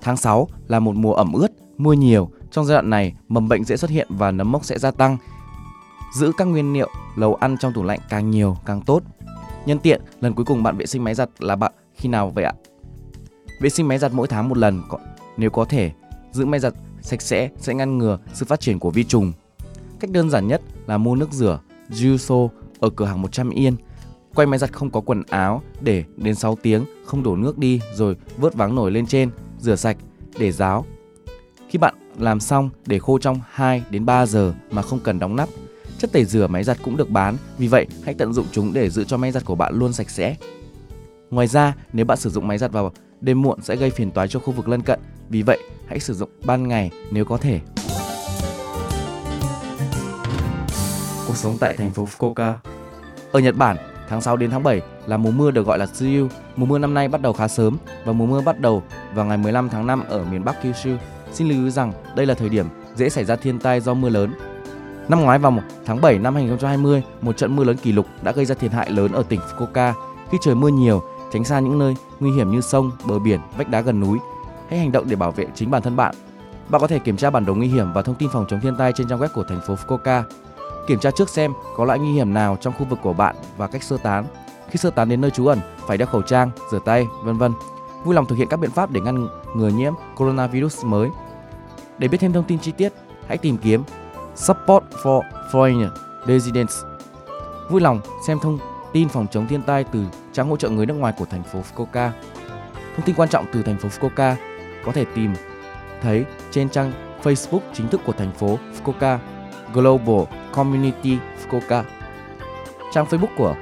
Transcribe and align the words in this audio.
Tháng 0.00 0.16
6 0.16 0.48
là 0.68 0.80
một 0.80 0.96
mùa 0.96 1.14
ẩm 1.14 1.32
ướt, 1.32 1.48
mưa 1.78 1.92
nhiều. 1.92 2.30
Trong 2.50 2.64
giai 2.64 2.74
đoạn 2.74 2.90
này, 2.90 3.14
mầm 3.28 3.48
bệnh 3.48 3.64
dễ 3.64 3.76
xuất 3.76 3.90
hiện 3.90 4.06
và 4.10 4.30
nấm 4.30 4.52
mốc 4.52 4.64
sẽ 4.64 4.78
gia 4.78 4.90
tăng. 4.90 5.16
Giữ 6.14 6.32
các 6.36 6.44
nguyên 6.44 6.72
liệu 6.72 6.88
lầu 7.16 7.34
ăn 7.34 7.56
trong 7.60 7.72
tủ 7.72 7.82
lạnh 7.82 8.00
càng 8.08 8.30
nhiều 8.30 8.56
càng 8.66 8.80
tốt. 8.80 9.02
Nhân 9.66 9.78
tiện, 9.78 10.02
lần 10.20 10.34
cuối 10.34 10.44
cùng 10.44 10.62
bạn 10.62 10.76
vệ 10.76 10.86
sinh 10.86 11.04
máy 11.04 11.14
giặt 11.14 11.30
là 11.38 11.56
bạn 11.56 11.72
khi 11.94 12.08
nào 12.08 12.30
vậy 12.30 12.44
ạ? 12.44 12.52
Vệ 13.60 13.68
sinh 13.68 13.88
máy 13.88 13.98
giặt 13.98 14.12
mỗi 14.14 14.28
tháng 14.28 14.48
một 14.48 14.58
lần 14.58 14.82
nếu 15.36 15.50
có 15.50 15.64
thể. 15.64 15.92
Giữ 16.32 16.46
máy 16.46 16.60
giặt 16.60 16.74
sạch 17.00 17.22
sẽ 17.22 17.50
sẽ 17.58 17.74
ngăn 17.74 17.98
ngừa 17.98 18.18
sự 18.32 18.46
phát 18.46 18.60
triển 18.60 18.78
của 18.78 18.90
vi 18.90 19.04
trùng. 19.04 19.32
Cách 20.00 20.10
đơn 20.10 20.30
giản 20.30 20.46
nhất 20.46 20.62
là 20.86 20.98
mua 20.98 21.14
nước 21.14 21.32
rửa 21.32 21.60
Juso 21.90 22.48
ở 22.80 22.90
cửa 22.90 23.04
hàng 23.04 23.22
100 23.22 23.50
yên. 23.50 23.76
Quay 24.34 24.46
máy 24.46 24.58
giặt 24.58 24.72
không 24.72 24.90
có 24.90 25.00
quần 25.00 25.22
áo 25.28 25.62
để 25.80 26.04
đến 26.16 26.34
6 26.34 26.56
tiếng 26.62 26.84
không 27.06 27.22
đổ 27.22 27.36
nước 27.36 27.58
đi 27.58 27.80
rồi 27.94 28.16
vớt 28.36 28.54
váng 28.54 28.74
nổi 28.74 28.90
lên 28.90 29.06
trên, 29.06 29.30
rửa 29.60 29.76
sạch 29.76 29.96
để 30.38 30.52
ráo. 30.52 30.86
Khi 31.68 31.78
bạn 31.78 31.94
làm 32.18 32.40
xong 32.40 32.70
để 32.86 32.98
khô 32.98 33.18
trong 33.18 33.40
2 33.50 33.82
đến 33.90 34.06
3 34.06 34.26
giờ 34.26 34.54
mà 34.70 34.82
không 34.82 35.00
cần 35.00 35.18
đóng 35.18 35.36
nắp. 35.36 35.48
Chất 35.98 36.12
tẩy 36.12 36.24
rửa 36.24 36.46
máy 36.46 36.64
giặt 36.64 36.78
cũng 36.84 36.96
được 36.96 37.10
bán, 37.10 37.36
vì 37.58 37.68
vậy 37.68 37.86
hãy 38.04 38.14
tận 38.14 38.32
dụng 38.32 38.46
chúng 38.52 38.72
để 38.72 38.90
giữ 38.90 39.04
cho 39.04 39.16
máy 39.16 39.32
giặt 39.32 39.44
của 39.44 39.54
bạn 39.54 39.74
luôn 39.74 39.92
sạch 39.92 40.10
sẽ. 40.10 40.36
Ngoài 41.30 41.46
ra, 41.46 41.74
nếu 41.92 42.06
bạn 42.06 42.18
sử 42.18 42.30
dụng 42.30 42.48
máy 42.48 42.58
giặt 42.58 42.72
vào 42.72 42.92
đêm 43.20 43.42
muộn 43.42 43.62
sẽ 43.62 43.76
gây 43.76 43.90
phiền 43.90 44.10
toái 44.10 44.28
cho 44.28 44.40
khu 44.40 44.52
vực 44.52 44.68
lân 44.68 44.82
cận, 44.82 45.00
vì 45.28 45.42
vậy 45.42 45.58
hãy 45.86 46.00
sử 46.00 46.14
dụng 46.14 46.30
ban 46.44 46.68
ngày 46.68 46.90
nếu 47.10 47.24
có 47.24 47.36
thể. 47.36 47.60
Cuộc 51.26 51.36
sống 51.36 51.56
tại 51.60 51.76
thành 51.76 51.90
phố 51.90 52.08
Fukuoka. 52.18 52.54
Ở 53.32 53.40
Nhật 53.40 53.56
Bản, 53.56 53.76
tháng 54.08 54.20
6 54.20 54.36
đến 54.36 54.50
tháng 54.50 54.62
7 54.62 54.80
là 55.06 55.16
mùa 55.16 55.30
mưa 55.30 55.50
được 55.50 55.66
gọi 55.66 55.78
là 55.78 55.86
Tsuyu. 55.86 56.28
Mùa 56.56 56.66
mưa 56.66 56.78
năm 56.78 56.94
nay 56.94 57.08
bắt 57.08 57.22
đầu 57.22 57.32
khá 57.32 57.48
sớm 57.48 57.76
và 58.04 58.12
mùa 58.12 58.26
mưa 58.26 58.40
bắt 58.40 58.60
đầu 58.60 58.82
vào 59.14 59.26
ngày 59.26 59.38
15 59.38 59.68
tháng 59.68 59.86
5 59.86 60.04
ở 60.08 60.24
miền 60.24 60.44
Bắc 60.44 60.62
Kyushu. 60.62 60.90
Xin 61.32 61.48
lưu 61.48 61.64
ý 61.64 61.70
rằng 61.70 61.92
đây 62.16 62.26
là 62.26 62.34
thời 62.34 62.48
điểm 62.48 62.66
dễ 62.96 63.08
xảy 63.08 63.24
ra 63.24 63.36
thiên 63.36 63.58
tai 63.58 63.80
do 63.80 63.94
mưa 63.94 64.08
lớn. 64.08 64.32
Năm 65.08 65.20
ngoái 65.20 65.38
vào 65.38 65.58
tháng 65.84 66.00
7 66.00 66.18
năm 66.18 66.34
2020, 66.34 67.02
một 67.20 67.36
trận 67.36 67.56
mưa 67.56 67.64
lớn 67.64 67.76
kỷ 67.76 67.92
lục 67.92 68.06
đã 68.22 68.32
gây 68.32 68.44
ra 68.44 68.54
thiệt 68.54 68.72
hại 68.72 68.90
lớn 68.90 69.12
ở 69.12 69.22
tỉnh 69.22 69.40
Fukuoka. 69.40 69.92
Khi 70.30 70.38
trời 70.40 70.54
mưa 70.54 70.68
nhiều, 70.68 71.02
tránh 71.32 71.44
xa 71.44 71.60
những 71.60 71.78
nơi 71.78 71.96
nguy 72.20 72.30
hiểm 72.30 72.50
như 72.50 72.60
sông, 72.60 72.90
bờ 73.04 73.18
biển, 73.18 73.40
vách 73.56 73.68
đá 73.68 73.80
gần 73.80 74.00
núi. 74.00 74.18
Hãy 74.70 74.78
hành 74.78 74.92
động 74.92 75.04
để 75.08 75.16
bảo 75.16 75.30
vệ 75.30 75.46
chính 75.54 75.70
bản 75.70 75.82
thân 75.82 75.96
bạn. 75.96 76.14
Bạn 76.68 76.80
có 76.80 76.86
thể 76.86 76.98
kiểm 76.98 77.16
tra 77.16 77.30
bản 77.30 77.44
đồ 77.44 77.54
nguy 77.54 77.68
hiểm 77.68 77.92
và 77.92 78.02
thông 78.02 78.14
tin 78.14 78.28
phòng 78.32 78.46
chống 78.48 78.60
thiên 78.60 78.76
tai 78.76 78.92
trên 78.92 79.08
trang 79.08 79.20
web 79.20 79.28
của 79.34 79.44
thành 79.48 79.60
phố 79.66 79.74
Fukuoka. 79.74 80.22
Kiểm 80.86 80.98
tra 80.98 81.10
trước 81.10 81.28
xem 81.28 81.52
có 81.76 81.84
loại 81.84 81.98
nguy 81.98 82.12
hiểm 82.12 82.34
nào 82.34 82.56
trong 82.60 82.74
khu 82.78 82.84
vực 82.84 82.98
của 83.02 83.12
bạn 83.12 83.36
và 83.56 83.66
cách 83.66 83.82
sơ 83.82 83.96
tán. 83.96 84.24
Khi 84.70 84.76
sơ 84.76 84.90
tán 84.90 85.08
đến 85.08 85.20
nơi 85.20 85.30
trú 85.30 85.46
ẩn, 85.46 85.58
phải 85.86 85.98
đeo 85.98 86.08
khẩu 86.08 86.22
trang, 86.22 86.50
rửa 86.70 86.78
tay, 86.84 87.06
vân 87.24 87.38
vân. 87.38 87.52
Vui 88.04 88.14
lòng 88.14 88.26
thực 88.26 88.36
hiện 88.36 88.48
các 88.48 88.56
biện 88.60 88.70
pháp 88.70 88.90
để 88.90 89.00
ngăn 89.00 89.28
ngừa 89.54 89.68
nhiễm 89.68 89.92
coronavirus 90.16 90.84
mới. 90.84 91.08
Để 91.98 92.08
biết 92.08 92.18
thêm 92.20 92.32
thông 92.32 92.44
tin 92.44 92.58
chi 92.58 92.72
tiết, 92.72 92.92
hãy 93.28 93.38
tìm 93.38 93.56
kiếm 93.56 93.82
Support 94.34 94.84
for 95.02 95.22
Foreign 95.52 95.90
Residents. 96.26 96.82
Vui 97.70 97.80
lòng 97.80 98.00
xem 98.26 98.38
thông 98.38 98.58
tin 98.92 99.08
phòng 99.08 99.26
chống 99.30 99.46
thiên 99.46 99.62
tai 99.62 99.84
từ 99.84 100.04
trang 100.32 100.48
hỗ 100.48 100.56
trợ 100.56 100.68
người 100.68 100.86
nước 100.86 100.94
ngoài 100.94 101.12
của 101.18 101.24
thành 101.24 101.42
phố 101.42 101.60
Fukuoka. 101.60 102.10
Thông 102.96 103.06
tin 103.06 103.16
quan 103.16 103.28
trọng 103.28 103.46
từ 103.52 103.62
thành 103.62 103.78
phố 103.78 103.88
Fukuoka 103.88 104.34
có 104.84 104.92
thể 104.92 105.04
tìm 105.14 105.34
thấy 106.02 106.24
trên 106.50 106.68
trang 106.68 106.92
Facebook 107.22 107.60
chính 107.74 107.88
thức 107.88 108.00
của 108.06 108.12
thành 108.12 108.32
phố 108.32 108.58
Fukuoka 108.84 109.18
Global 109.74 110.24
Community 110.52 111.18
Fukuoka. 111.42 111.82
Trang 112.92 113.06
Facebook 113.06 113.36
của 113.36 113.54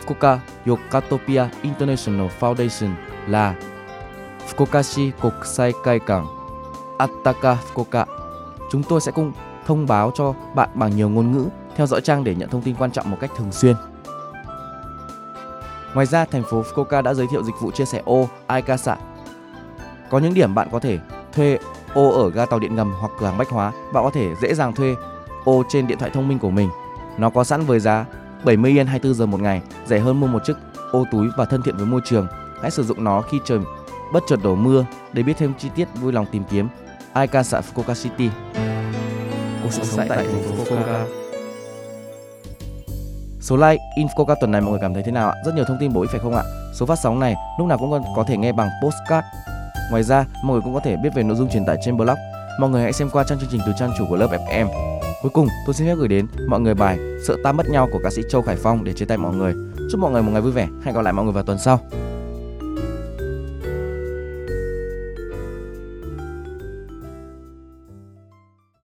Fukuoka 0.00 0.38
Yokatopia 0.66 1.48
International 1.62 2.28
Foundation 2.40 2.90
là 3.26 3.54
Fukuokashi 4.48 5.10
Kokusai 5.20 5.72
Kaikan 5.84 6.26
Attaka 6.98 7.56
Fukuoka. 7.74 8.06
Chúng 8.70 8.82
tôi 8.82 9.00
sẽ 9.00 9.12
cùng 9.12 9.32
thông 9.66 9.86
báo 9.86 10.10
cho 10.14 10.34
bạn 10.54 10.68
bằng 10.74 10.96
nhiều 10.96 11.08
ngôn 11.08 11.32
ngữ, 11.32 11.48
theo 11.76 11.86
dõi 11.86 12.00
trang 12.00 12.24
để 12.24 12.34
nhận 12.34 12.48
thông 12.48 12.62
tin 12.62 12.74
quan 12.78 12.90
trọng 12.90 13.10
một 13.10 13.16
cách 13.20 13.30
thường 13.36 13.52
xuyên. 13.52 13.76
Ngoài 15.94 16.06
ra, 16.06 16.24
thành 16.24 16.42
phố 16.42 16.62
Fukuoka 16.62 17.02
đã 17.02 17.14
giới 17.14 17.26
thiệu 17.26 17.42
dịch 17.44 17.54
vụ 17.60 17.70
chia 17.70 17.84
sẻ 17.84 18.02
ô 18.04 18.28
Aikasa. 18.46 18.96
Có 20.10 20.18
những 20.18 20.34
điểm 20.34 20.54
bạn 20.54 20.68
có 20.72 20.78
thể 20.80 20.98
thuê 21.32 21.58
ô 21.94 22.22
ở 22.22 22.30
ga 22.30 22.46
tàu 22.46 22.58
điện 22.58 22.76
ngầm 22.76 22.94
hoặc 23.00 23.12
cửa 23.18 23.26
hàng 23.26 23.38
bách 23.38 23.50
hóa, 23.50 23.72
bạn 23.92 24.04
có 24.04 24.10
thể 24.10 24.34
dễ 24.42 24.54
dàng 24.54 24.72
thuê 24.72 24.94
ô 25.44 25.62
trên 25.68 25.86
điện 25.86 25.98
thoại 25.98 26.10
thông 26.14 26.28
minh 26.28 26.38
của 26.38 26.50
mình. 26.50 26.70
Nó 27.18 27.30
có 27.30 27.44
sẵn 27.44 27.60
với 27.60 27.80
giá 27.80 28.04
70 28.44 28.72
yen 28.76 28.86
24 28.86 29.14
giờ 29.14 29.26
một 29.26 29.40
ngày, 29.40 29.62
rẻ 29.86 29.98
hơn 29.98 30.20
mua 30.20 30.26
một 30.26 30.44
chiếc 30.44 30.56
ô 30.92 31.04
túi 31.12 31.28
và 31.36 31.44
thân 31.44 31.62
thiện 31.62 31.76
với 31.76 31.86
môi 31.86 32.00
trường. 32.04 32.26
Hãy 32.62 32.70
sử 32.70 32.82
dụng 32.82 33.04
nó 33.04 33.20
khi 33.20 33.38
trời 33.44 33.58
bất 34.12 34.22
chợt 34.28 34.38
đổ 34.42 34.54
mưa. 34.54 34.84
Để 35.12 35.22
biết 35.22 35.34
thêm 35.38 35.52
chi 35.58 35.68
tiết, 35.74 35.88
vui 36.00 36.12
lòng 36.12 36.26
tìm 36.32 36.42
kiếm 36.50 36.68
Aikasa 37.12 37.60
Fukuoka 37.60 38.02
City. 38.02 38.30
Cuộc 39.62 39.72
sống 39.72 40.06
tại 40.08 40.18
thành 40.18 40.42
phố 40.42 40.64
Fukuoka. 40.64 41.04
Số 43.40 43.56
like 43.56 43.82
Infoca 43.96 44.34
tuần 44.40 44.50
này 44.52 44.60
mọi 44.60 44.70
người 44.70 44.80
cảm 44.82 44.94
thấy 44.94 45.02
thế 45.02 45.12
nào 45.12 45.30
ạ? 45.30 45.34
Rất 45.46 45.54
nhiều 45.54 45.64
thông 45.64 45.76
tin 45.80 45.92
bổ 45.92 46.00
ích 46.00 46.10
phải 46.10 46.20
không 46.20 46.34
ạ? 46.34 46.42
Số 46.74 46.86
phát 46.86 46.98
sóng 47.02 47.20
này 47.20 47.34
lúc 47.58 47.68
nào 47.68 47.78
cũng 47.78 48.02
có 48.16 48.24
thể 48.24 48.36
nghe 48.36 48.52
bằng 48.52 48.68
postcard. 48.82 49.26
Ngoài 49.90 50.02
ra, 50.02 50.24
mọi 50.44 50.54
người 50.54 50.62
cũng 50.64 50.74
có 50.74 50.80
thể 50.80 50.96
biết 50.96 51.10
về 51.14 51.22
nội 51.22 51.36
dung 51.36 51.48
truyền 51.48 51.64
tải 51.64 51.76
trên 51.84 51.96
blog. 51.96 52.16
Mọi 52.60 52.70
người 52.70 52.82
hãy 52.82 52.92
xem 52.92 53.10
qua 53.12 53.24
trang 53.28 53.38
chương 53.38 53.48
trình 53.52 53.60
từ 53.66 53.72
trang 53.78 53.90
chủ 53.98 54.04
của 54.08 54.16
lớp 54.16 54.28
FM. 54.30 54.91
Cuối 55.22 55.30
cùng, 55.34 55.48
tôi 55.66 55.74
xin 55.74 55.86
phép 55.86 55.94
gửi 55.98 56.08
đến 56.08 56.26
mọi 56.48 56.60
người 56.60 56.74
bài 56.74 56.98
Sợ 57.26 57.36
ta 57.44 57.52
mất 57.52 57.68
nhau 57.68 57.88
của 57.92 58.00
ca 58.04 58.10
sĩ 58.10 58.22
Châu 58.30 58.42
Khải 58.42 58.56
Phong 58.56 58.84
để 58.84 58.92
chia 58.92 59.04
tay 59.04 59.18
mọi 59.18 59.34
người. 59.34 59.54
Chúc 59.90 60.00
mọi 60.00 60.10
người 60.10 60.22
một 60.22 60.30
ngày 60.32 60.42
vui 60.42 60.52
vẻ. 60.52 60.68
Hẹn 60.84 60.94
gặp 60.94 61.02
lại 61.02 61.12
mọi 61.12 61.24
người 61.24 61.34
vào 61.34 61.44
tuần 61.44 61.58
sau. 61.58 61.80